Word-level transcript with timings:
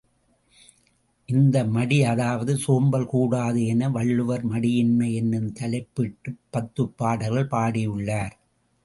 இந்த 1.29 1.65
மடி 1.65 2.03
அதாவது 2.03 2.57
சோம்பல் 2.57 3.05
கூடாது 3.05 3.65
என 3.65 3.89
வள்ளுவர் 3.89 4.49
மடியின்மை 4.49 5.13
என்னும் 5.13 5.53
தலைப்பிட்டுப் 5.53 6.41
பத்துப் 6.49 6.97
பாடல்கள் 6.97 7.51
பாடியுள்ளார். 7.51 8.35